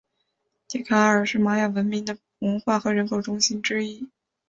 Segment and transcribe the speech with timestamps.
[0.67, 4.09] 蒂卡尔是玛雅文明的文化和人口中心之一。